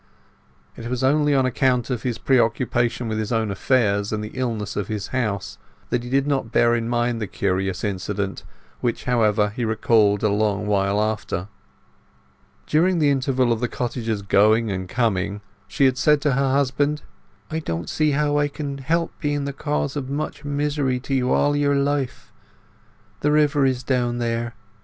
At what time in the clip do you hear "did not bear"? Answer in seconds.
6.09-6.73